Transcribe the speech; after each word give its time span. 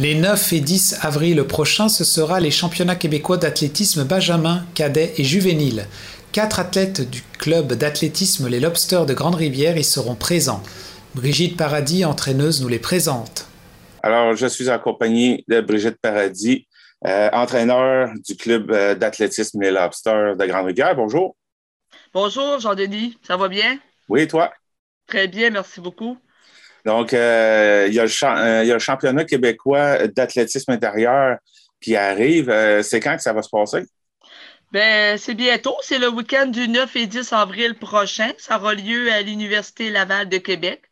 Les 0.00 0.14
9 0.14 0.54
et 0.54 0.60
10 0.60 1.00
avril 1.02 1.44
prochains, 1.44 1.90
ce 1.90 2.04
sera 2.04 2.40
les 2.40 2.50
championnats 2.50 2.96
québécois 2.96 3.36
d'athlétisme 3.36 4.04
benjamin, 4.04 4.64
cadet 4.74 5.12
et 5.18 5.24
juvénile. 5.24 5.84
Quatre 6.32 6.58
athlètes 6.58 7.02
du 7.10 7.20
club 7.38 7.74
d'athlétisme 7.74 8.48
Les 8.48 8.60
Lobsters 8.60 9.04
de 9.04 9.12
Grande-Rivière 9.12 9.76
y 9.76 9.84
seront 9.84 10.14
présents. 10.14 10.62
Brigitte 11.14 11.58
Paradis, 11.58 12.06
entraîneuse, 12.06 12.62
nous 12.62 12.68
les 12.68 12.78
présente. 12.78 13.46
Alors, 14.02 14.34
je 14.36 14.46
suis 14.46 14.70
accompagné 14.70 15.44
de 15.48 15.60
Brigitte 15.60 15.98
Paradis, 16.00 16.66
euh, 17.06 17.28
entraîneur 17.34 18.08
du 18.26 18.36
club 18.38 18.70
euh, 18.70 18.94
d'athlétisme 18.94 19.60
Les 19.60 19.70
Lobsters 19.70 20.34
de 20.34 20.46
Grande-Rivière. 20.46 20.96
Bonjour. 20.96 21.36
Bonjour, 22.14 22.58
Jean-Denis. 22.58 23.18
Ça 23.22 23.36
va 23.36 23.48
bien? 23.48 23.78
Oui, 24.08 24.22
et 24.22 24.28
toi? 24.28 24.50
Très 25.06 25.28
bien, 25.28 25.50
merci 25.50 25.78
beaucoup. 25.78 26.16
Donc, 26.84 27.12
euh, 27.12 27.86
il, 27.88 27.94
y 27.94 28.00
a 28.00 28.04
le 28.04 28.78
championnat 28.78 29.24
québécois 29.24 30.06
d'athlétisme 30.08 30.72
intérieur 30.72 31.38
qui 31.80 31.96
arrive. 31.96 32.52
c'est 32.82 33.00
quand 33.00 33.16
que 33.16 33.22
ça 33.22 33.32
va 33.32 33.42
se 33.42 33.48
passer? 33.48 33.84
Ben, 34.72 35.18
c'est 35.18 35.34
bientôt. 35.34 35.76
C'est 35.82 35.98
le 35.98 36.08
week-end 36.08 36.46
du 36.46 36.68
9 36.68 36.94
et 36.96 37.06
10 37.06 37.32
avril 37.32 37.74
prochain. 37.74 38.30
Ça 38.38 38.56
aura 38.56 38.74
lieu 38.74 39.10
à 39.12 39.20
l'Université 39.22 39.90
Laval 39.90 40.28
de 40.28 40.38
Québec. 40.38 40.82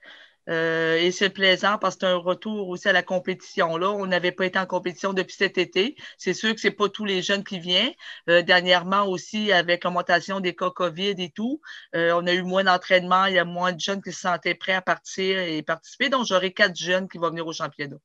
Euh, 0.49 0.97
et 0.97 1.11
c'est 1.11 1.29
plaisant 1.31 1.79
parce 1.79 1.97
que 1.97 2.01
c'est 2.01 2.07
un 2.07 2.17
retour 2.17 2.69
aussi 2.69 2.89
à 2.89 2.93
la 2.93 3.03
compétition. 3.03 3.77
Là, 3.77 3.91
on 3.91 4.07
n'avait 4.07 4.33
pas 4.33 4.47
été 4.47 4.59
en 4.59 4.67
compétition 4.67 5.13
depuis 5.13 5.37
cet 5.37 5.59
été. 5.59 5.97
C'est 6.17 6.33
sûr 6.33 6.55
que 6.55 6.61
c'est 6.61 6.71
pas 6.71 6.89
tous 6.89 7.05
les 7.05 7.23
jeunes 7.23 7.45
qui 7.45 7.59
viennent. 7.59 7.93
Euh, 8.31 8.43
dernièrement 8.43 9.05
aussi, 9.07 9.53
avec 9.53 9.85
l'augmentation 9.85 10.41
des 10.41 10.55
cas 10.55 10.71
COVID 10.71 11.15
et 11.19 11.31
tout, 11.31 11.61
euh, 11.95 12.13
on 12.15 12.27
a 12.27 12.33
eu 12.33 12.43
moins 12.43 12.65
d'entraînement. 12.65 13.27
Il 13.27 13.35
y 13.35 13.39
a 13.39 13.45
moins 13.45 13.73
de 13.73 13.81
jeunes 13.81 14.03
qui 14.03 14.13
se 14.13 14.21
sentaient 14.21 14.55
prêts 14.55 14.73
à 14.73 14.83
partir 14.83 15.39
et 15.39 15.63
participer. 15.63 16.09
Donc, 16.09 16.27
j'aurai 16.27 16.53
quatre 16.53 16.77
jeunes 16.77 17.09
qui 17.09 17.19
vont 17.19 17.29
venir 17.29 17.47
au 17.47 17.53
championnat. 17.53 17.97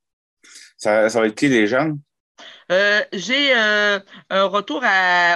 Ça, 0.78 1.10
ça 1.10 1.22
va 1.22 1.28
être 1.28 1.36
qui 1.36 1.48
les 1.48 1.68
jeunes? 1.68 2.00
J'ai 2.70 3.54
un 3.54 4.02
retour 4.46 4.84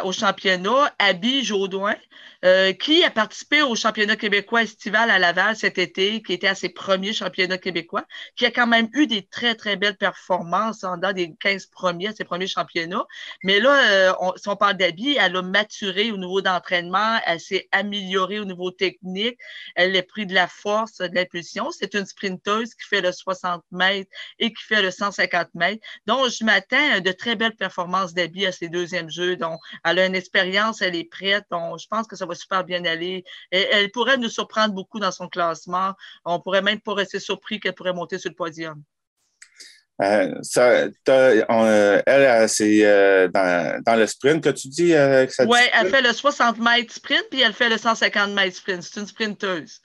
au 0.03 0.11
championnat, 0.11 0.93
Abby 0.99 1.43
Jaudoin, 1.45 1.95
euh, 2.45 2.73
qui 2.73 3.03
a 3.03 3.09
participé 3.09 3.61
au 3.61 3.75
championnat 3.75 4.15
québécois 4.15 4.63
estival 4.63 5.09
à 5.09 5.19
Laval 5.19 5.55
cet 5.55 5.77
été, 5.77 6.21
qui 6.21 6.33
était 6.33 6.47
à 6.47 6.55
ses 6.55 6.69
premiers 6.69 7.13
championnats 7.13 7.57
québécois, 7.57 8.05
qui 8.35 8.45
a 8.45 8.51
quand 8.51 8.67
même 8.67 8.89
eu 8.93 9.07
des 9.07 9.25
très, 9.25 9.55
très 9.55 9.75
belles 9.75 9.97
performances 9.97 10.83
en 10.83 10.97
dans 10.97 11.13
des 11.13 11.33
15 11.39 11.67
premiers 11.67 12.07
à 12.07 12.13
ses 12.13 12.23
premiers 12.23 12.47
championnats. 12.47 13.05
Mais 13.43 13.59
là, 13.59 14.15
si 14.35 14.49
on 14.49 14.55
parle 14.55 14.77
d'Abby, 14.77 15.17
elle 15.19 15.35
a 15.35 15.41
maturé 15.41 16.11
au 16.11 16.17
niveau 16.17 16.41
d'entraînement, 16.41 17.19
elle 17.25 17.39
s'est 17.39 17.67
améliorée 17.71 18.39
au 18.39 18.45
niveau 18.45 18.71
technique, 18.71 19.37
elle 19.75 19.95
a 19.95 20.03
pris 20.03 20.25
de 20.25 20.33
la 20.33 20.47
force, 20.47 20.97
de 20.97 21.13
l'impulsion. 21.13 21.71
C'est 21.71 21.93
une 21.93 22.05
sprinteuse 22.05 22.73
qui 22.75 22.87
fait 22.87 23.01
le 23.01 23.11
60 23.11 23.63
mètres 23.71 24.11
et 24.39 24.53
qui 24.53 24.63
fait 24.63 24.81
le 24.81 24.91
150 24.91 25.49
mètres. 25.55 25.85
Donc, 26.05 26.29
je 26.29 26.43
m'attends 26.43 26.99
de 26.99 27.11
très 27.11 27.35
belles 27.35 27.55
performances 27.55 28.13
d'Abby 28.13 28.45
à 28.45 28.51
ses 28.51 28.69
deuxièmes 28.69 29.09
jeux. 29.09 29.35
Donc, 29.35 29.59
elle 29.83 29.99
a 29.99 30.05
une 30.05 30.15
expérience, 30.15 30.81
elle 30.81 30.95
est 30.95 31.09
prête. 31.09 31.45
Donc, 31.51 31.79
je 31.79 31.87
pense 31.87 32.07
que 32.07 32.15
ça 32.15 32.26
va 32.27 32.35
super 32.35 32.63
bien 32.63 32.83
aller. 32.85 33.23
Et, 33.51 33.67
elle 33.71 33.91
pourrait 33.91 34.17
nous 34.17 34.29
surprendre 34.29 34.73
beaucoup 34.73 34.99
dans 34.99 35.11
son 35.11 35.27
classement. 35.27 35.93
On 36.25 36.39
pourrait 36.39 36.61
même 36.61 36.79
pas 36.79 36.93
rester 36.93 37.19
surpris 37.19 37.59
qu'elle 37.59 37.73
pourrait 37.73 37.93
monter 37.93 38.19
sur 38.19 38.29
le 38.29 38.35
podium. 38.35 38.83
Euh, 39.99 40.35
ça, 40.43 40.87
euh, 41.09 42.01
elle, 42.05 42.49
c'est 42.49 42.85
euh, 42.85 43.27
dans, 43.29 43.95
le 43.97 44.05
sprint 44.05 44.43
que 44.43 44.49
tu 44.49 44.67
dis 44.67 44.93
Oui, 44.93 45.59
elle 45.73 45.89
fait 45.89 46.03
le 46.03 46.13
60 46.13 46.59
mètres 46.59 46.93
sprint, 46.93 47.25
puis 47.31 47.41
elle 47.41 47.53
fait 47.53 47.69
le 47.69 47.77
150 47.77 48.31
mètres 48.31 48.57
sprint. 48.57 48.83
C'est 48.83 48.99
une 48.99 49.07
sprinteuse. 49.07 49.81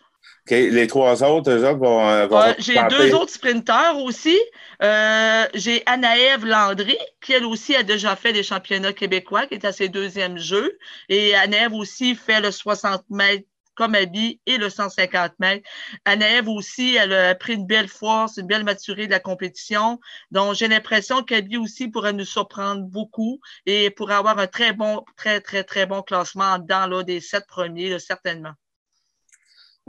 Les 0.50 0.86
trois 0.88 1.22
autres, 1.22 1.50
eux 1.52 1.64
autres 1.64 1.78
vont. 1.78 2.08
Euh, 2.08 2.26
euh, 2.30 2.54
j'ai 2.58 2.76
deux 2.90 3.14
autres 3.14 3.32
sprinteurs 3.32 3.98
aussi. 3.98 4.38
Euh, 4.82 5.46
j'ai 5.54 5.82
Anaève 5.86 6.44
Landry, 6.44 6.98
qui 7.20 7.32
elle 7.32 7.44
aussi 7.44 7.76
a 7.76 7.84
déjà 7.84 8.16
fait 8.16 8.32
des 8.32 8.42
championnats 8.42 8.92
québécois, 8.92 9.46
qui 9.46 9.54
est 9.54 9.64
à 9.64 9.72
ses 9.72 9.88
deuxièmes 9.88 10.38
jeux. 10.38 10.78
Et 11.08 11.36
Anaève 11.36 11.72
aussi 11.72 12.16
fait 12.16 12.40
le 12.40 12.50
60 12.50 13.04
mètres 13.10 13.46
comme 13.74 13.94
Abby 13.94 14.40
et 14.46 14.58
le 14.58 14.68
150 14.68 15.32
mètres. 15.38 15.66
Anaève 16.04 16.48
aussi, 16.48 16.96
elle 16.96 17.12
a 17.12 17.34
pris 17.36 17.54
une 17.54 17.66
belle 17.66 17.88
force, 17.88 18.36
une 18.36 18.46
belle 18.46 18.64
maturité 18.64 19.06
de 19.06 19.12
la 19.12 19.20
compétition. 19.20 20.00
Donc, 20.32 20.56
j'ai 20.56 20.68
l'impression 20.68 21.22
qu'Abby 21.22 21.56
aussi 21.56 21.88
pourrait 21.88 22.12
nous 22.12 22.24
surprendre 22.24 22.82
beaucoup 22.82 23.40
et 23.64 23.90
pourrait 23.90 24.14
avoir 24.14 24.38
un 24.40 24.48
très 24.48 24.72
bon, 24.72 25.04
très, 25.16 25.40
très, 25.40 25.62
très 25.62 25.86
bon 25.86 26.02
classement 26.02 26.58
dans 26.58 26.90
là, 26.90 27.04
des 27.04 27.20
sept 27.20 27.46
premiers, 27.46 27.98
certainement. 28.00 28.52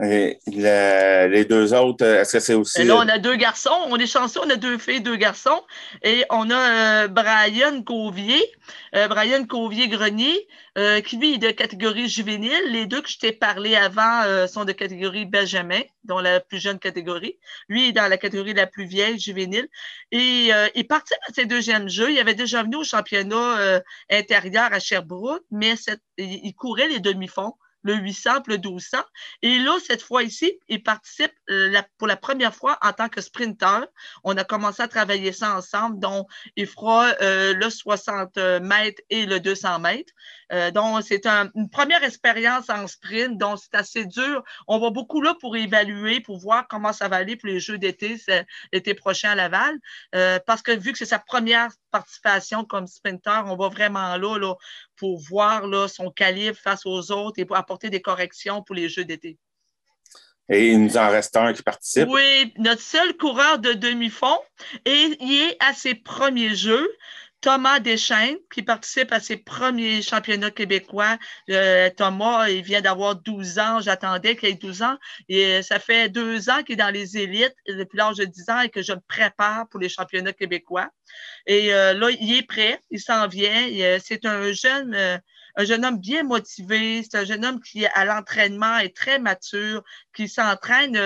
Et 0.02 0.40
les 0.48 1.44
deux 1.44 1.72
autres, 1.72 2.04
est-ce 2.04 2.32
que 2.32 2.40
c'est 2.40 2.54
aussi. 2.54 2.82
là, 2.82 2.96
on 2.96 3.08
a 3.08 3.18
deux 3.18 3.36
garçons. 3.36 3.70
On 3.86 3.96
est 3.96 4.08
chanceux, 4.08 4.40
on 4.44 4.50
a 4.50 4.56
deux 4.56 4.76
filles, 4.76 5.00
deux 5.00 5.14
garçons. 5.14 5.62
Et 6.02 6.24
on 6.30 6.50
a 6.50 7.04
euh, 7.04 7.08
Brian 7.08 7.80
Covier, 7.82 8.42
euh, 8.96 9.06
Brian 9.06 9.44
Covier-Grenier, 9.44 10.48
euh, 10.78 11.00
qui 11.00 11.16
lui 11.16 11.34
est 11.34 11.38
de 11.38 11.52
catégorie 11.52 12.08
juvénile. 12.08 12.64
Les 12.70 12.86
deux 12.86 13.02
que 13.02 13.08
je 13.08 13.18
t'ai 13.18 13.30
parlé 13.30 13.76
avant 13.76 14.48
sont 14.48 14.64
de 14.64 14.72
catégorie 14.72 15.26
Benjamin, 15.26 15.82
dont 16.02 16.18
la 16.18 16.40
plus 16.40 16.58
jeune 16.58 16.80
catégorie. 16.80 17.38
Lui 17.68 17.90
est 17.90 17.92
dans 17.92 18.08
la 18.08 18.16
catégorie 18.16 18.52
la 18.52 18.66
plus 18.66 18.86
vieille, 18.86 19.20
juvénile. 19.20 19.68
Et 20.10 20.50
il 20.74 20.86
partit 20.88 21.14
à 21.28 21.32
ses 21.32 21.46
deuxièmes 21.46 21.88
jeux. 21.88 22.10
Il 22.10 22.18
avait 22.18 22.34
déjà 22.34 22.64
venu 22.64 22.76
au 22.76 22.84
championnat 22.84 23.80
intérieur 24.10 24.72
à 24.72 24.80
Sherbrooke, 24.80 25.44
mais 25.52 25.74
il 26.18 26.52
courait 26.54 26.88
les 26.88 26.98
demi-fonds 26.98 27.54
le 27.84 27.94
800 27.94 28.24
le 28.46 28.56
1200. 28.56 28.98
Et 29.42 29.58
là, 29.58 29.76
cette 29.86 30.02
fois 30.02 30.22
ici, 30.22 30.58
il 30.68 30.82
participe 30.82 31.32
euh, 31.50 31.80
pour 31.98 32.08
la 32.08 32.16
première 32.16 32.54
fois 32.54 32.78
en 32.82 32.92
tant 32.92 33.08
que 33.08 33.20
sprinter. 33.20 33.86
On 34.24 34.36
a 34.36 34.44
commencé 34.44 34.82
à 34.82 34.88
travailler 34.88 35.32
ça 35.32 35.56
ensemble. 35.56 36.00
Donc, 36.00 36.28
il 36.56 36.66
fera 36.66 37.12
euh, 37.20 37.54
le 37.54 37.70
60 37.70 38.36
mètres 38.62 39.02
et 39.10 39.26
le 39.26 39.40
200 39.40 39.78
mètres. 39.78 40.12
Euh, 40.52 40.70
donc, 40.70 41.02
c'est 41.02 41.26
une 41.26 41.70
première 41.70 42.02
expérience 42.04 42.70
en 42.70 42.86
sprint. 42.86 43.38
Donc, 43.38 43.58
c'est 43.62 43.76
assez 43.76 44.06
dur. 44.06 44.42
On 44.66 44.78
va 44.78 44.90
beaucoup 44.90 45.20
là 45.20 45.34
pour 45.40 45.56
évaluer, 45.56 46.20
pour 46.20 46.38
voir 46.38 46.66
comment 46.68 46.92
ça 46.92 47.08
va 47.08 47.16
aller 47.16 47.36
pour 47.36 47.48
les 47.48 47.60
Jeux 47.60 47.78
d'été, 47.78 48.16
l'été 48.72 48.94
prochain 48.94 49.30
à 49.30 49.34
Laval. 49.34 49.78
parce 50.46 50.62
que 50.62 50.72
vu 50.72 50.92
que 50.92 50.98
c'est 50.98 51.04
sa 51.04 51.18
première 51.18 51.70
participation 51.90 52.64
comme 52.64 52.86
sprinter, 52.86 53.42
on 53.46 53.56
va 53.56 53.68
vraiment 53.68 54.16
là, 54.16 54.38
là 54.38 54.54
pour 54.96 55.20
voir 55.20 55.66
là, 55.66 55.88
son 55.88 56.10
calibre 56.10 56.56
face 56.56 56.86
aux 56.86 57.10
autres 57.10 57.38
et 57.38 57.44
pour 57.44 57.56
apporter 57.56 57.90
des 57.90 58.00
corrections 58.00 58.62
pour 58.62 58.74
les 58.74 58.88
Jeux 58.88 59.04
d'été. 59.04 59.38
Et 60.48 60.72
il 60.72 60.82
nous 60.82 60.96
en 60.96 61.08
reste 61.08 61.36
un 61.36 61.52
qui 61.52 61.62
participe. 61.62 62.08
Oui, 62.08 62.52
notre 62.58 62.82
seul 62.82 63.16
coureur 63.16 63.58
de 63.58 63.72
demi-fond. 63.72 64.38
Et 64.84 65.16
il 65.20 65.42
est 65.42 65.56
à 65.60 65.72
ses 65.72 65.94
premiers 65.94 66.54
Jeux. 66.54 66.88
Thomas 67.44 67.78
Deschaines, 67.78 68.38
qui 68.50 68.62
participe 68.62 69.12
à 69.12 69.20
ses 69.20 69.36
premiers 69.36 70.00
championnats 70.00 70.50
québécois. 70.50 71.18
Euh, 71.50 71.90
Thomas, 71.94 72.48
il 72.48 72.62
vient 72.62 72.80
d'avoir 72.80 73.16
12 73.16 73.58
ans. 73.58 73.80
J'attendais 73.82 74.34
qu'il 74.34 74.48
ait 74.48 74.54
12 74.54 74.80
ans. 74.80 74.96
Et 75.28 75.60
ça 75.60 75.78
fait 75.78 76.08
deux 76.08 76.48
ans 76.48 76.62
qu'il 76.62 76.72
est 76.72 76.76
dans 76.76 76.88
les 76.88 77.18
élites 77.18 77.54
depuis 77.68 77.98
l'âge 77.98 78.16
de 78.16 78.24
10 78.24 78.48
ans 78.48 78.60
et 78.60 78.70
que 78.70 78.80
je 78.80 78.94
me 78.94 79.00
prépare 79.06 79.68
pour 79.68 79.78
les 79.78 79.90
championnats 79.90 80.32
québécois. 80.32 80.88
Et 81.46 81.74
euh, 81.74 81.92
là, 81.92 82.08
il 82.18 82.34
est 82.34 82.46
prêt. 82.46 82.80
Il 82.90 82.98
s'en 82.98 83.28
vient. 83.28 83.68
C'est 84.02 84.24
un 84.24 84.50
jeune, 84.52 84.94
euh, 84.94 85.18
un 85.56 85.64
jeune 85.66 85.84
homme 85.84 85.98
bien 85.98 86.22
motivé. 86.22 87.02
C'est 87.02 87.18
un 87.18 87.26
jeune 87.26 87.44
homme 87.44 87.60
qui, 87.60 87.84
à 87.84 88.06
l'entraînement, 88.06 88.78
est 88.78 88.96
très 88.96 89.18
mature, 89.18 89.82
qui 90.14 90.30
s'entraîne 90.30 90.96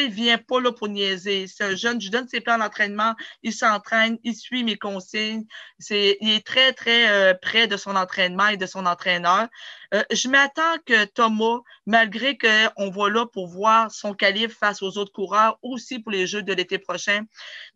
il 0.00 0.08
ne 0.08 0.14
vient 0.14 0.38
pas 0.38 0.60
là 0.60 0.72
pour 0.72 0.88
niaiser. 0.88 1.46
C'est 1.46 1.64
un 1.64 1.74
jeune, 1.74 2.00
je 2.00 2.10
donne 2.10 2.28
ses 2.28 2.40
plans 2.40 2.58
d'entraînement, 2.58 3.14
il 3.42 3.52
s'entraîne, 3.52 4.18
il 4.24 4.34
suit 4.34 4.64
mes 4.64 4.76
consignes. 4.76 5.44
C'est, 5.78 6.18
il 6.20 6.30
est 6.30 6.46
très, 6.46 6.72
très 6.72 7.10
euh, 7.10 7.34
près 7.34 7.66
de 7.66 7.76
son 7.76 7.96
entraînement 7.96 8.48
et 8.48 8.56
de 8.56 8.66
son 8.66 8.86
entraîneur. 8.86 9.48
Euh, 9.94 10.02
je 10.10 10.28
m'attends 10.28 10.78
que 10.86 11.04
Thomas, 11.04 11.60
malgré 11.86 12.38
qu'on 12.38 12.90
va 12.90 13.10
là 13.10 13.26
pour 13.26 13.46
voir 13.48 13.90
son 13.90 14.14
calibre 14.14 14.54
face 14.54 14.82
aux 14.82 14.96
autres 14.96 15.12
coureurs, 15.12 15.58
aussi 15.62 15.98
pour 15.98 16.12
les 16.12 16.26
Jeux 16.26 16.42
de 16.42 16.52
l'été 16.54 16.78
prochain, 16.78 17.24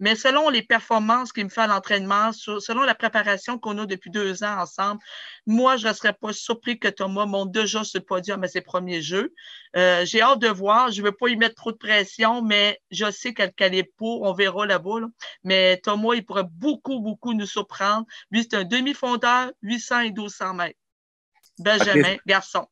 mais 0.01 0.15
selon 0.15 0.49
les 0.49 0.63
performances 0.63 1.33
qu'il 1.33 1.45
me 1.45 1.51
fait 1.51 1.63
à 1.63 1.67
l'entraînement, 1.67 2.33
selon 2.33 2.83
la 2.83 2.95
préparation 2.95 3.59
qu'on 3.59 3.79
a 3.79 3.87
depuis 3.87 4.11
deux 4.11 4.43
ans 4.45 4.59
ensemble, 4.61 5.01
moi, 5.47 5.77
je 5.77 5.89
ne 5.89 5.93
serais 5.93 6.15
pas 6.15 6.33
surpris 6.33 6.79
que 6.79 6.89
Thomas 6.89 7.27
monte 7.27 7.53
déjà 7.53 7.83
le 7.95 8.01
podium 8.01 8.43
à 8.45 8.49
ses 8.49 8.63
premiers 8.63 9.03
Jeux. 9.03 9.35
Euh, 9.77 10.05
j'ai 10.05 10.23
hâte 10.23 10.39
de 10.39 10.49
voir. 10.49 10.91
Je 10.91 11.03
ne 11.03 11.07
veux 11.07 11.13
pas 11.13 11.29
y 11.29 11.37
mettre 11.37 11.55
trop 11.57 11.73
de 11.73 11.77
pression, 11.77 12.43
mais 12.43 12.81
je 12.91 13.11
sais 13.11 13.35
quel 13.35 13.53
calibre 13.53 13.91
pour. 13.97 14.23
On 14.23 14.33
verra 14.33 14.67
là-bas. 14.67 15.01
Mais 15.45 15.79
Thomas, 15.83 16.15
il 16.15 16.25
pourrait 16.25 16.49
beaucoup, 16.51 17.01
beaucoup 17.01 17.35
nous 17.35 17.47
surprendre. 17.47 18.07
Lui, 18.31 18.43
c'est 18.43 18.57
un 18.57 18.65
demi-fondeur, 18.65 19.53
800 19.63 20.01
et 20.01 20.13
1200 20.13 20.55
mètres. 20.55 20.79
Benjamin, 21.59 22.17
garçon. 22.27 22.67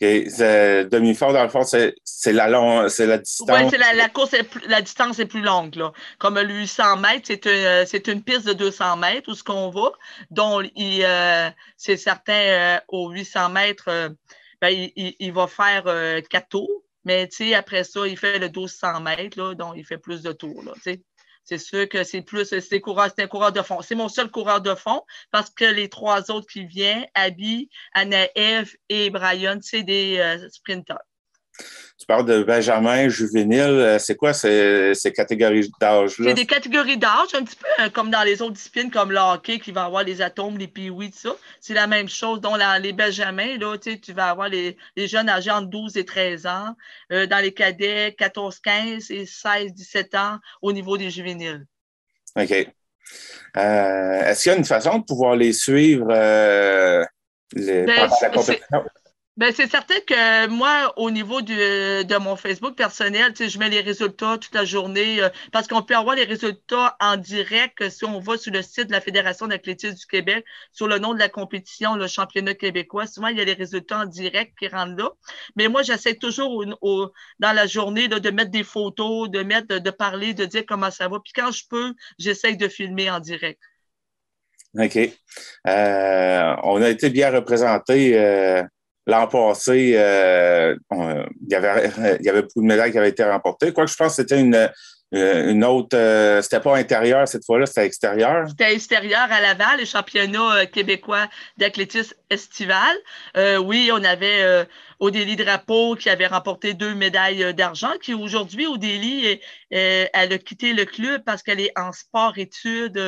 Demi-fond, 0.00 1.32
dans 1.32 1.42
le 1.42 1.48
fond, 1.48 1.62
c'est 1.62 1.94
la, 2.32 2.88
c'est 2.88 3.06
la 3.06 3.18
distance. 3.18 3.48
Oui, 3.50 3.68
c'est 3.70 3.78
la, 3.78 4.08
course, 4.08 4.34
la 4.66 4.82
distance 4.82 5.18
est 5.18 5.26
plus 5.26 5.42
longue. 5.42 5.74
Là. 5.76 5.92
Comme 6.18 6.38
le 6.38 6.52
800 6.52 6.96
mètres, 6.98 7.24
c'est 7.26 7.46
une, 7.46 7.86
c'est 7.86 8.08
une 8.08 8.22
piste 8.22 8.46
de 8.46 8.52
200 8.52 8.96
mètres 8.96 9.30
où 9.30 9.34
ce 9.34 9.44
qu'on 9.44 9.70
va. 9.70 9.92
Donc, 10.30 10.70
euh, 10.78 11.50
c'est 11.76 11.96
certain, 11.96 12.32
euh, 12.32 12.80
au 12.88 13.10
800 13.10 13.48
mètres, 13.50 13.88
euh, 13.88 14.08
ben, 14.60 14.90
il, 14.96 15.32
va 15.32 15.46
faire 15.46 15.84
quatre 16.30 16.48
tours. 16.48 16.82
Mais 17.04 17.28
après 17.54 17.84
ça, 17.84 18.06
il 18.06 18.16
fait 18.16 18.38
le 18.38 18.46
1200 18.46 19.00
mètres, 19.00 19.38
là, 19.38 19.54
donc 19.54 19.74
il 19.76 19.84
fait 19.84 19.98
plus 19.98 20.22
de 20.22 20.32
tours. 20.32 20.62
Là, 20.64 20.72
c'est 21.44 21.58
sûr 21.58 21.88
que 21.88 22.04
c'est 22.04 22.22
plus, 22.22 22.46
c'est 22.46 22.74
un 22.74 23.26
coureur 23.26 23.52
de 23.52 23.62
fond. 23.62 23.80
C'est 23.82 23.94
mon 23.94 24.08
seul 24.08 24.30
coureur 24.30 24.60
de 24.60 24.74
fond 24.74 25.02
parce 25.30 25.50
que 25.50 25.64
les 25.64 25.88
trois 25.88 26.30
autres 26.30 26.46
qui 26.46 26.64
viennent, 26.66 27.06
Abby, 27.14 27.68
Anaëv 27.92 28.74
et 28.88 29.10
Brian, 29.10 29.58
c'est 29.60 29.82
des 29.82 30.18
euh, 30.18 30.48
sprinters. 30.48 30.98
Tu 31.96 32.06
parles 32.06 32.26
de 32.26 32.42
Benjamin, 32.42 33.08
juvénile. 33.08 33.60
Euh, 33.60 33.98
c'est 33.98 34.16
quoi 34.16 34.32
ces, 34.32 34.92
catégories 35.14 35.70
d'âge-là? 35.80 36.28
C'est 36.28 36.34
des 36.34 36.46
catégories 36.46 36.98
d'âge, 36.98 37.34
un 37.34 37.44
petit 37.44 37.56
peu 37.56 37.84
euh, 37.84 37.88
comme 37.88 38.10
dans 38.10 38.24
les 38.24 38.42
autres 38.42 38.54
disciplines, 38.54 38.90
comme 38.90 39.12
le 39.12 39.18
hockey, 39.18 39.60
qui 39.60 39.70
va 39.70 39.84
avoir 39.84 40.02
les 40.02 40.20
atomes, 40.20 40.58
les 40.58 40.66
piouis, 40.66 41.12
tout 41.12 41.18
ça. 41.18 41.36
C'est 41.60 41.74
la 41.74 41.86
même 41.86 42.08
chose. 42.08 42.40
dont 42.40 42.56
les 42.80 42.92
Benjamins, 42.92 43.56
là, 43.58 43.76
tu 43.78 44.12
vas 44.12 44.30
avoir 44.30 44.48
les, 44.48 44.76
jeunes 44.96 45.28
âgés 45.28 45.52
entre 45.52 45.68
12 45.68 45.96
et 45.96 46.04
13 46.04 46.46
ans. 46.46 46.74
Euh, 47.12 47.26
dans 47.26 47.38
les 47.38 47.54
cadets, 47.54 48.14
14, 48.18 48.58
15 48.58 49.10
et 49.12 49.24
16, 49.24 49.72
17 49.72 50.14
ans 50.16 50.38
au 50.62 50.72
niveau 50.72 50.98
des 50.98 51.10
juvéniles. 51.10 51.64
OK. 52.36 52.50
Est-ce 53.54 54.42
qu'il 54.42 54.50
y 54.50 54.54
a 54.54 54.58
une 54.58 54.64
façon 54.64 54.98
de 54.98 55.04
pouvoir 55.04 55.36
les 55.36 55.52
suivre 55.52 56.08
les, 57.52 57.82
ben, 57.84 57.96
pendant 57.96 58.16
la 58.20 58.30
compétition? 58.30 58.84
Ben, 59.36 59.52
c'est 59.52 59.68
certain 59.68 59.98
que 60.06 60.46
moi, 60.46 60.92
au 60.96 61.10
niveau 61.10 61.42
de 61.42 62.18
mon 62.18 62.36
Facebook 62.36 62.76
personnel, 62.76 63.34
je 63.36 63.58
mets 63.58 63.68
les 63.68 63.80
résultats 63.80 64.38
toute 64.38 64.54
la 64.54 64.64
journée 64.64 65.20
euh, 65.20 65.28
parce 65.50 65.66
qu'on 65.66 65.82
peut 65.82 65.96
avoir 65.96 66.14
les 66.14 66.22
résultats 66.22 66.96
en 67.00 67.16
direct 67.16 67.90
si 67.90 68.04
on 68.04 68.20
va 68.20 68.38
sur 68.38 68.52
le 68.52 68.62
site 68.62 68.86
de 68.86 68.92
la 68.92 69.00
Fédération 69.00 69.48
d'athlétisme 69.48 69.96
du 69.96 70.06
Québec, 70.06 70.44
sur 70.70 70.86
le 70.86 71.00
nom 71.00 71.14
de 71.14 71.18
la 71.18 71.28
compétition, 71.28 71.96
le 71.96 72.06
championnat 72.06 72.54
québécois. 72.54 73.08
Souvent, 73.08 73.26
il 73.26 73.36
y 73.36 73.40
a 73.40 73.44
les 73.44 73.54
résultats 73.54 74.02
en 74.02 74.04
direct 74.04 74.56
qui 74.56 74.68
rentrent 74.68 74.96
là. 74.96 75.10
Mais 75.56 75.66
moi, 75.66 75.82
j'essaie 75.82 76.14
toujours 76.14 76.64
dans 77.40 77.52
la 77.52 77.66
journée 77.66 78.06
de 78.06 78.30
mettre 78.30 78.52
des 78.52 78.62
photos, 78.62 79.28
de 79.30 79.42
mettre, 79.42 79.78
de, 79.78 79.90
parler, 79.90 80.34
de 80.34 80.44
dire 80.44 80.62
comment 80.64 80.92
ça 80.92 81.08
va. 81.08 81.18
Puis 81.18 81.32
quand 81.34 81.50
je 81.50 81.64
peux, 81.68 81.92
j'essaie 82.20 82.54
de 82.54 82.68
filmer 82.68 83.10
en 83.10 83.18
direct. 83.18 83.60
OK. 84.78 84.96
Euh, 84.96 86.56
on 86.62 86.80
a 86.82 86.88
été 86.88 87.10
bien 87.10 87.30
représentés. 87.32 88.16
Euh, 89.08 89.12
L'an 89.12 89.26
passé, 89.26 89.94
euh, 89.96 90.76
il, 90.92 91.50
y 91.50 91.54
avait, 91.54 91.90
il 92.20 92.26
y 92.26 92.28
avait 92.28 92.42
beaucoup 92.42 92.62
de 92.62 92.66
médailles 92.66 92.92
qui 92.92 92.98
avaient 92.98 93.10
été 93.10 93.24
remportées. 93.24 93.72
Quoi 93.72 93.84
que 93.84 93.90
je 93.90 93.96
pense 93.96 94.16
que 94.16 94.22
c'était 94.22 94.40
une, 94.40 94.68
euh, 95.14 95.50
une 95.50 95.64
autre, 95.64 95.96
euh, 95.96 96.42
c'était 96.42 96.60
pas 96.60 96.76
intérieur 96.76 97.28
cette 97.28 97.44
fois-là, 97.44 97.66
c'était 97.66 97.86
extérieur. 97.86 98.48
C'était 98.48 98.74
extérieur 98.74 99.26
à 99.30 99.40
Laval, 99.40 99.78
le 99.80 99.84
championnat 99.84 100.66
québécois 100.66 101.28
d'athlétisme 101.56 102.14
estival. 102.30 102.96
oui, 103.60 103.90
on 103.92 104.02
avait 104.02 104.66
Odélie 104.98 105.36
Drapeau 105.36 105.96
qui 105.96 106.10
avait 106.10 106.26
remporté 106.26 106.74
deux 106.74 106.94
médailles 106.94 107.54
d'argent, 107.54 107.92
qui 108.00 108.14
aujourd'hui, 108.14 108.66
Odélie, 108.66 109.40
elle 109.70 110.32
a 110.32 110.38
quitté 110.38 110.72
le 110.72 110.84
club 110.84 111.22
parce 111.24 111.42
qu'elle 111.42 111.60
est 111.60 111.72
en 111.78 111.92
sport-études 111.92 112.98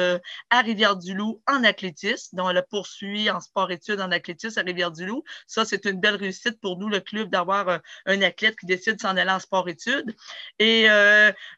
à 0.51 0.61
Rivière-du-Loup 0.61 1.43
en 1.49 1.65
athlétisme. 1.65 2.37
Donc, 2.37 2.49
elle 2.51 2.59
a 2.59 2.63
poursuivi 2.63 3.31
en 3.31 3.41
sport-études 3.41 4.01
en 4.01 4.11
athlétisme 4.11 4.59
à 4.59 4.63
Rivière-du-Loup. 4.63 5.25
Ça, 5.47 5.65
c'est 5.65 5.85
une 5.87 6.01
belle 6.01 6.17
réussite 6.17 6.61
pour 6.61 6.79
nous, 6.79 6.89
le 6.89 7.01
club, 7.01 7.31
d'avoir 7.31 7.81
un 8.07 8.23
athlète 8.23 8.57
qui 8.59 8.67
décide 8.67 8.97
de 8.97 9.01
s'en 9.01 9.17
aller 9.17 9.31
en 9.31 9.41
sport-études. 9.41 10.15
Et 10.59 10.87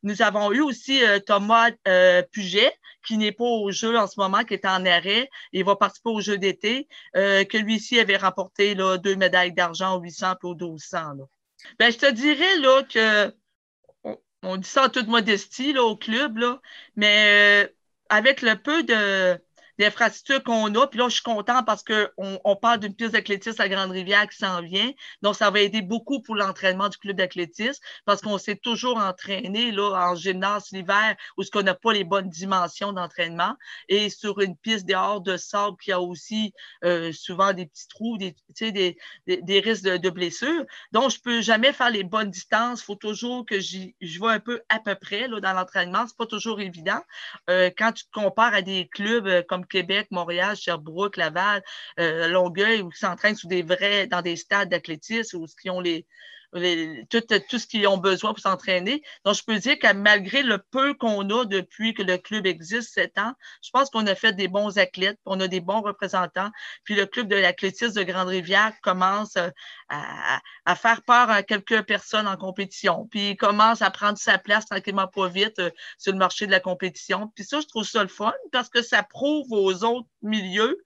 nous 0.03 0.23
avons 0.23 0.38
eu 0.53 0.61
aussi 0.61 1.01
Thomas 1.27 1.71
Puget, 2.33 2.73
qui 3.07 3.19
n'est 3.19 3.33
pas 3.33 3.45
au 3.45 3.71
jeu 3.71 3.97
en 3.97 4.07
ce 4.07 4.21
moment, 4.21 4.45
qui 4.45 4.55
est 4.55 4.67
en 4.67 4.85
arrêt. 4.87 5.29
Il 5.53 5.65
va 5.65 5.77
participer 5.77 6.11
au 6.11 6.21
jeu 6.21 6.39
d'été, 6.39 6.89
que 7.15 7.57
lui-ci 7.57 7.99
avait 7.99 8.17
remporté 8.17 8.75
là, 8.75 8.99
deux 8.99 9.17
médailles 9.17 9.53
d'argent 9.53 9.97
au 9.97 10.01
800 10.01 10.33
et 10.33 10.47
au 10.47 10.55
1200. 10.55 10.99
Ben, 11.79 11.93
je 11.93 11.99
te 11.99 12.11
dirais 12.11 12.59
là, 12.59 12.83
que 12.85 13.35
on, 14.43 14.57
dit 14.57 14.69
ça 14.69 14.87
en 14.87 14.89
toute 14.89 15.09
modestie 15.09 15.73
là, 15.73 15.83
au 15.85 15.97
club, 15.97 16.39
là, 16.39 16.61
mais 16.97 17.65
euh, 17.67 17.69
avec 18.09 18.43
le 18.43 18.57
peu 18.57 18.83
de, 18.83 19.41
l'infrastructure 19.79 20.43
qu'on 20.43 20.75
a. 20.75 20.87
Puis 20.87 20.99
là, 20.99 21.09
je 21.09 21.15
suis 21.15 21.23
content 21.23 21.63
parce 21.63 21.83
qu'on 21.83 22.41
on 22.45 22.57
parle 22.57 22.81
d'une 22.81 22.95
piste 22.95 23.13
d'athlétisme 23.13 23.61
à 23.61 23.69
Grande-Rivière 23.69 24.29
qui 24.29 24.39
s'en 24.39 24.61
vient. 24.61 24.91
Donc, 25.23 25.37
ça 25.37 25.51
va 25.51 25.61
aider 25.61 25.83
beaucoup 25.83 26.21
pour 26.21 26.35
l'entraînement 26.35 26.89
du 26.89 26.99
club 26.99 27.17
d'athlétisme 27.17 27.81
parce 28.05 28.21
qu'on 28.21 28.39
s'est 28.39 28.57
toujours 28.57 28.99
entraîné 28.99 29.71
là, 29.71 29.93
en 30.11 30.15
gymnase 30.15 30.71
l'hiver 30.73 31.17
où 31.37 31.43
ce 31.43 31.51
qu'on 31.51 31.63
n'a 31.63 31.75
pas 31.75 31.93
les 31.93 32.05
bonnes 32.05 32.29
dimensions 32.29 32.93
d'entraînement. 32.93 33.55
Et 33.89 34.11
sur 34.11 34.41
une 34.41 34.57
piste 34.57 34.87
dehors 34.87 35.21
de 35.21 35.37
sable 35.37 35.77
qui 35.81 35.93
a 35.93 36.01
aussi 36.01 36.53
euh, 36.85 37.13
souvent 37.13 37.53
des 37.53 37.67
petits 37.67 37.89
trous, 37.89 38.19
des, 38.19 38.35
des, 38.61 38.97
des, 39.27 39.61
risques 39.61 39.85
de, 39.85 40.11
blessures. 40.11 40.65
Donc, 40.93 41.11
je 41.11 41.21
peux 41.21 41.41
jamais 41.41 41.73
faire 41.73 41.91
les 41.91 42.03
bonnes 42.03 42.31
distances. 42.31 42.81
Il 42.81 42.85
faut 42.85 42.95
toujours 42.95 43.47
que 43.47 43.61
je 43.61 44.19
vois 44.19 44.33
un 44.33 44.41
peu 44.41 44.61
à 44.69 44.81
peu 44.81 44.95
près 44.95 45.29
là, 45.29 45.41
dans 45.41 45.53
l'entraînement. 45.53 46.07
C'est 46.07 46.17
pas 46.17 46.27
toujours 46.27 46.61
évident. 46.61 47.01
Euh, 47.51 47.71
quand 47.77 47.93
tu 47.93 48.05
te 48.05 48.11
compares 48.11 48.55
à 48.55 48.63
des 48.63 48.89
clubs 48.89 49.27
euh, 49.27 49.43
comme 49.47 49.67
Québec, 49.69 50.09
Montréal, 50.11 50.57
Sherbrooke, 50.57 51.17
Laval, 51.17 51.63
euh, 52.01 52.29
Longueuil, 52.29 52.83
où 52.83 52.91
ils 52.91 52.97
s'entraînent 52.97 53.37
sous 53.37 53.49
des 53.49 53.63
vrais, 53.63 54.07
dans 54.07 54.23
des 54.23 54.37
stades 54.37 54.69
d'athlétisme, 54.69 55.39
où 55.39 55.47
ils 55.65 55.71
ont 55.71 55.81
les, 55.81 56.07
tout, 57.11 57.21
tout, 57.21 57.59
ce 57.59 57.67
qu'ils 57.67 57.87
ont 57.87 57.99
besoin 57.99 58.33
pour 58.33 58.41
s'entraîner. 58.41 59.03
Donc, 59.25 59.35
je 59.35 59.45
peux 59.45 59.59
dire 59.59 59.79
que 59.79 59.93
malgré 59.93 60.43
le 60.43 60.59
peu 60.59 60.95
qu'on 60.95 61.29
a 61.31 61.45
depuis 61.45 61.95
que 61.95 62.03
le 62.03 62.17
club 62.17 62.47
existe, 62.47 62.95
sept 62.95 63.19
ans, 63.19 63.35
je 63.63 63.71
pense 63.71 63.91
qu'on 63.91 64.07
a 64.07 64.15
fait 64.15 64.33
des 64.33 64.49
bons 64.49 64.79
athlètes, 64.79 65.19
on 65.27 65.39
a 65.41 65.49
des 65.49 65.61
bons 65.61 65.83
représentants. 65.83 66.51
Puis 66.85 66.95
le 66.95 67.07
club 67.07 67.29
de 67.29 67.37
l'athlétisme 67.37 67.95
de 67.95 68.03
Grande-Rivière 68.03 68.73
commence 68.83 69.37
euh, 69.37 69.51
à, 69.89 70.77
faire 70.77 71.03
peur 71.03 71.31
à 71.31 71.43
quelques 71.43 71.83
personnes 71.83 72.27
en 72.27 72.37
compétition. 72.37 73.07
Puis 73.11 73.31
il 73.31 73.37
commence 73.37 73.83
à 73.83 73.91
prendre 73.91 74.19
sa 74.19 74.39
place 74.39 74.67
tranquillement 74.67 75.09
pas 75.09 75.29
vite 75.29 75.59
euh, 75.59 75.71
sur 75.99 76.13
le 76.13 76.19
marché 76.19 76.47
de 76.47 76.51
la 76.51 76.61
compétition. 76.61 77.31
Puis 77.35 77.45
ça, 77.45 77.61
je 77.61 77.67
trouve 77.67 77.85
ça 77.85 78.03
le 78.03 78.09
fun 78.09 78.33
parce 78.53 78.69
que 78.69 78.83
ça 78.83 79.03
prouve 79.03 79.47
aux 79.51 79.85
autres 79.85 80.09
milieux 80.23 80.83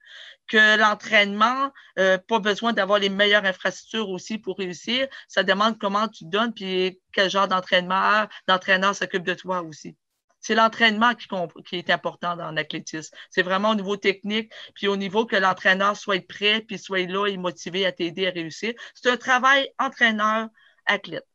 que 0.47 0.77
l'entraînement, 0.77 1.71
euh, 1.99 2.17
pas 2.17 2.39
besoin 2.39 2.73
d'avoir 2.73 2.99
les 2.99 3.09
meilleures 3.09 3.45
infrastructures 3.45 4.09
aussi 4.09 4.37
pour 4.37 4.57
réussir. 4.57 5.07
Ça 5.27 5.43
demande 5.43 5.79
comment 5.79 6.07
tu 6.07 6.25
donnes, 6.25 6.53
puis 6.53 6.99
quel 7.11 7.29
genre 7.29 7.47
d'entraînement, 7.47 8.27
d'entraîneur 8.47 8.95
s'occupe 8.95 9.23
de 9.23 9.33
toi 9.33 9.61
aussi. 9.61 9.95
C'est 10.39 10.55
l'entraînement 10.55 11.15
qui, 11.15 11.27
qui, 11.65 11.77
est 11.77 11.89
important 11.89 12.35
dans 12.35 12.51
l'athlétisme. 12.51 13.15
C'est 13.29 13.43
vraiment 13.43 13.69
au 13.69 13.75
niveau 13.75 13.95
technique, 13.95 14.51
puis 14.75 14.89
au 14.89 14.97
niveau 14.97 15.25
que 15.25 15.37
l'entraîneur 15.37 15.95
soit 15.95 16.25
prêt, 16.27 16.59
puis 16.61 16.77
soit 16.77 17.07
là 17.07 17.27
et 17.27 17.37
motivé 17.37 17.85
à 17.85 17.93
t'aider 17.93 18.27
à 18.27 18.31
réussir. 18.31 18.73
C'est 18.93 19.09
un 19.09 19.15
travail 19.15 19.71
entraîneur-athlète. 19.79 21.25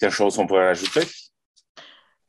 Quelle 0.00 0.10
chose 0.10 0.38
on 0.38 0.46
pourrait 0.46 0.68
ajouter? 0.68 1.02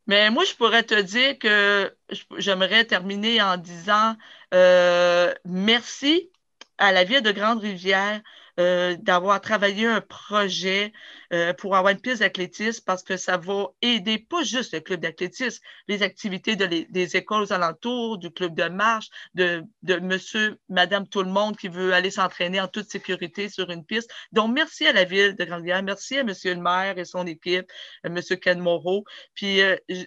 Mais 0.09 0.31
moi, 0.31 0.43
je 0.43 0.55
pourrais 0.55 0.81
te 0.83 0.99
dire 0.99 1.37
que 1.37 1.95
j'aimerais 2.37 2.83
terminer 2.85 3.41
en 3.43 3.57
disant 3.57 4.15
euh, 4.55 5.31
merci 5.45 6.31
à 6.79 6.91
la 6.91 7.03
ville 7.03 7.21
de 7.21 7.31
Grande-Rivière 7.31 8.19
euh, 8.59 8.97
d'avoir 8.99 9.39
travaillé 9.39 9.85
un 9.85 10.01
projet 10.01 10.91
euh, 11.31 11.53
pour 11.53 11.77
avoir 11.77 11.93
une 11.93 12.01
piste 12.01 12.19
d'athlétisme 12.19 12.83
parce 12.85 13.03
que 13.03 13.15
ça 13.15 13.37
va 13.37 13.67
aider 13.81 14.17
pas 14.17 14.43
juste 14.43 14.73
le 14.73 14.81
club 14.81 14.99
d'athlétisme, 14.99 15.63
les 15.87 16.03
activités 16.03 16.57
des 16.57 17.15
écoles 17.15 17.43
aux 17.43 17.53
alentours, 17.53 18.17
du 18.17 18.31
club 18.31 18.55
de 18.55 18.67
marche, 18.67 19.07
de, 19.33 19.63
monsieur, 20.01 20.59
madame, 20.67 21.07
tout 21.07 21.23
le 21.23 21.29
monde 21.29 21.55
qui 21.55 21.69
veut 21.69 21.93
aller 21.93 22.11
s'entraîner 22.11 22.59
en 22.59 22.67
toute 22.67 22.89
sécurité 22.89 23.47
sur 23.47 23.69
une 23.69 23.85
piste. 23.85 24.11
Donc, 24.33 24.53
merci 24.53 24.85
à 24.85 24.91
la 24.91 25.05
ville 25.05 25.35
de 25.37 25.45
Grande-Rivière, 25.45 25.81
merci 25.83 26.17
à 26.17 26.25
monsieur 26.25 26.53
le 26.53 26.61
maire 26.61 26.97
et 26.97 27.05
son 27.05 27.25
équipe, 27.27 27.71
euh, 28.05 28.09
monsieur 28.09 28.35
Ken 28.35 28.59
Moreau. 28.59 29.05
Puis, 29.35 29.61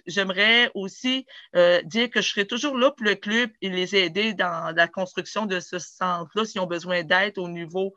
j'aimerais 0.05 0.69
aussi 0.75 1.25
dire 1.85 2.09
que 2.11 2.21
je 2.21 2.29
serai 2.29 2.45
toujours 2.45 2.77
là 2.77 2.91
pour 2.91 3.05
le 3.05 3.15
club 3.15 3.49
et 3.61 3.69
les 3.69 3.95
aider 3.95 4.33
dans 4.33 4.75
la 4.75 4.87
construction 4.87 5.45
de 5.45 5.59
ce 5.59 5.79
centre-là 5.79 6.45
s'ils 6.45 6.61
ont 6.61 6.67
besoin 6.67 7.03
d'aide 7.03 7.37
au 7.37 7.49
niveau 7.49 7.93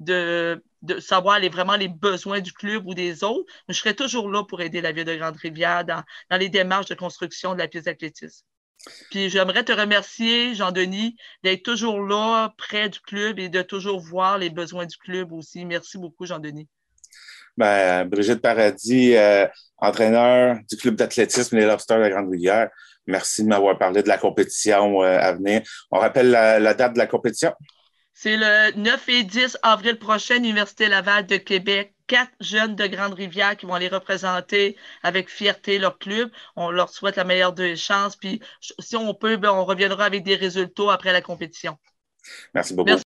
de, 0.00 0.62
savoir 1.00 1.40
vraiment 1.50 1.76
les 1.76 1.88
besoins 1.88 2.40
du 2.40 2.52
club 2.52 2.86
ou 2.86 2.94
des 2.94 3.24
autres, 3.24 3.50
mais 3.66 3.74
je 3.74 3.80
serai 3.80 3.94
toujours 3.94 4.30
là 4.30 4.44
pour 4.44 4.60
aider 4.60 4.80
la 4.80 4.92
ville 4.92 5.04
de 5.04 5.16
Grande-Rivière 5.16 5.84
dans, 5.84 6.02
les 6.38 6.48
démarches 6.48 6.86
de 6.86 6.94
construction 6.94 7.54
de 7.54 7.58
la 7.58 7.68
piste 7.68 7.86
d'athlétisme. 7.86 8.44
Puis 9.10 9.28
j'aimerais 9.28 9.64
te 9.64 9.72
remercier, 9.72 10.54
Jean-Denis, 10.54 11.16
d'être 11.42 11.64
toujours 11.64 12.00
là, 12.00 12.54
près 12.56 12.88
du 12.88 13.00
club 13.00 13.40
et 13.40 13.48
de 13.48 13.62
toujours 13.62 13.98
voir 13.98 14.38
les 14.38 14.50
besoins 14.50 14.86
du 14.86 14.96
club 14.96 15.32
aussi. 15.32 15.64
Merci 15.64 15.98
beaucoup, 15.98 16.26
Jean-Denis. 16.26 16.68
Ben, 17.56 18.04
Brigitte 18.04 18.40
Paradis, 18.40 19.16
euh, 19.16 19.48
entraîneur 19.78 20.58
du 20.70 20.76
club 20.76 20.94
d'athlétisme 20.94 21.56
Les 21.56 21.66
Lobsters 21.66 22.00
de 22.00 22.08
Grande-Rivière. 22.08 22.70
Merci 23.08 23.42
de 23.42 23.48
m'avoir 23.48 23.76
parlé 23.78 24.04
de 24.04 24.08
la 24.08 24.16
compétition 24.16 25.02
euh, 25.02 25.18
à 25.18 25.32
venir. 25.32 25.62
On 25.90 25.98
rappelle 25.98 26.30
la 26.30 26.74
date 26.74 26.92
de 26.92 26.98
la 26.98 27.08
compétition? 27.08 27.52
C'est 28.20 28.36
le 28.36 28.72
9 28.76 29.08
et 29.10 29.22
10 29.22 29.58
avril 29.62 29.96
prochain, 29.96 30.38
Université 30.38 30.88
Laval 30.88 31.24
de 31.24 31.36
Québec. 31.36 31.94
Quatre 32.08 32.32
jeunes 32.40 32.74
de 32.74 32.84
Grande-Rivière 32.88 33.56
qui 33.56 33.64
vont 33.64 33.76
les 33.76 33.86
représenter 33.86 34.76
avec 35.04 35.30
fierté 35.30 35.78
leur 35.78 35.98
club. 35.98 36.28
On 36.56 36.72
leur 36.72 36.88
souhaite 36.88 37.14
la 37.14 37.22
meilleure 37.22 37.52
des 37.52 37.76
chances. 37.76 38.16
Puis 38.16 38.40
si 38.80 38.96
on 38.96 39.14
peut, 39.14 39.36
ben, 39.36 39.52
on 39.52 39.64
reviendra 39.64 40.04
avec 40.04 40.24
des 40.24 40.34
résultats 40.34 40.92
après 40.92 41.12
la 41.12 41.20
compétition. 41.20 41.78
Merci 42.54 42.74
beaucoup. 42.74 42.90